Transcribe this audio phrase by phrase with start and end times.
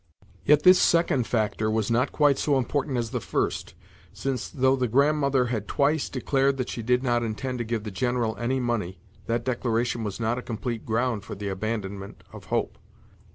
[0.43, 3.75] Yet this second factor was not quite so important as the first,
[4.11, 7.91] since, though the Grandmother had twice declared that she did not intend to give the
[7.91, 12.79] General any money, that declaration was not a complete ground for the abandonment of hope.